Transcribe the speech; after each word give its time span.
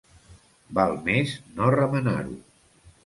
Val 0.79 0.95
més 1.09 1.35
no 1.59 1.69
remenar-ho. 1.77 2.39